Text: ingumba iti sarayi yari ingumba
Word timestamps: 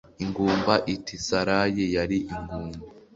ingumba 0.23 0.73
iti 0.93 1.15
sarayi 1.25 1.85
yari 1.95 2.17
ingumba 2.33 2.79